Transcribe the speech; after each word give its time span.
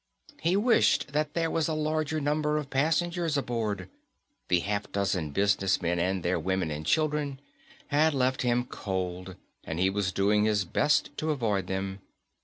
He 0.39 0.55
wished 0.57 1.09
that 1.09 1.35
there 1.35 1.51
was 1.51 1.67
a 1.67 1.75
larger 1.75 2.19
number 2.19 2.57
of 2.57 2.71
passengers 2.71 3.37
aboard. 3.37 3.87
The 4.47 4.61
half 4.61 4.91
dozen 4.91 5.29
businessmen 5.29 5.99
and 5.99 6.23
their 6.23 6.39
women 6.39 6.71
and 6.71 6.83
children 6.83 7.39
had 7.89 8.15
left 8.15 8.41
him 8.41 8.65
cold 8.65 9.35
and 9.63 9.77
he 9.79 9.91
was 9.91 10.11
doing 10.11 10.45
his 10.45 10.65
best 10.65 11.15
to 11.17 11.29
avoid 11.29 11.67
them. 11.67 11.99